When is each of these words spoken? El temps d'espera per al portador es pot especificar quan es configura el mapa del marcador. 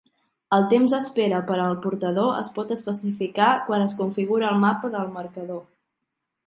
El 0.55 0.63
temps 0.69 0.93
d'espera 0.95 1.41
per 1.51 1.57
al 1.65 1.77
portador 1.83 2.33
es 2.39 2.49
pot 2.57 2.73
especificar 2.79 3.51
quan 3.69 3.87
es 3.91 3.95
configura 4.03 4.53
el 4.55 4.61
mapa 4.69 4.95
del 4.97 5.15
marcador. 5.21 5.67